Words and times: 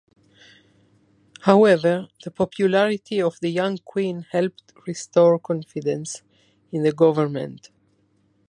However, 1.41 2.07
the 2.23 2.31
popularity 2.31 3.21
of 3.21 3.39
the 3.39 3.49
young 3.51 3.77
Queen 3.77 4.25
helped 4.31 4.73
restore 4.87 5.37
confidence 5.37 6.23
in 6.71 6.81
the 6.81 6.91
government. 6.91 7.69